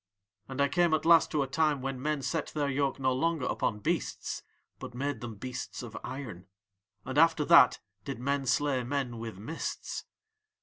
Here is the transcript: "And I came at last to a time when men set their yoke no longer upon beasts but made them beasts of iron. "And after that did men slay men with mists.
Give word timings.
"And 0.49 0.59
I 0.61 0.67
came 0.67 0.95
at 0.95 1.05
last 1.05 1.29
to 1.29 1.43
a 1.43 1.47
time 1.47 1.79
when 1.79 2.01
men 2.01 2.23
set 2.23 2.47
their 2.47 2.71
yoke 2.71 2.97
no 2.99 3.13
longer 3.13 3.45
upon 3.45 3.81
beasts 3.81 4.41
but 4.79 4.95
made 4.95 5.21
them 5.21 5.35
beasts 5.35 5.83
of 5.83 5.95
iron. 6.03 6.47
"And 7.05 7.19
after 7.19 7.45
that 7.45 7.77
did 8.03 8.17
men 8.17 8.47
slay 8.47 8.83
men 8.83 9.19
with 9.19 9.37
mists. 9.37 10.05